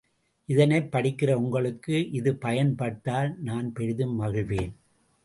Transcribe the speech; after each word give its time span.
இதனைப் 0.45 0.89
படிக்கிற 0.91 1.33
உங்களுக்கும் 1.33 2.11
இது 2.11 2.35
பயன் 2.35 2.75
பட்டால் 2.75 3.37
நான் 3.39 3.73
பெரிதும் 3.73 4.21
மகிழ்வேன். 4.21 4.73